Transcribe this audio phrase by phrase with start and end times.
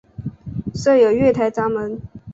[0.73, 2.01] 设有月台闸门。